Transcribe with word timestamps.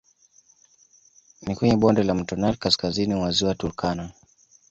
Ni 1.41 1.55
kwenye 1.55 1.75
bonde 1.75 2.03
la 2.03 2.13
mto 2.15 2.35
Nile 2.35 2.55
kaskazini 2.55 3.15
mwa 3.15 3.31
ziwa 3.31 3.55
Turkana 3.55 4.11